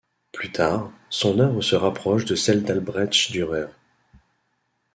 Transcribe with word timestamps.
Plus 0.31 0.51
tard, 0.51 0.89
son 1.11 1.37
œuvre 1.37 1.61
se 1.61 1.75
rapproche 1.75 2.25
de 2.25 2.33
celle 2.33 2.63
d'Albrecht 2.63 3.31
Dürer. 3.31 3.67